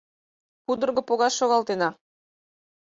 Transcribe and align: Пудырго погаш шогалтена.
Пудырго 0.65 1.01
погаш 1.09 1.33
шогалтена. 1.39 1.89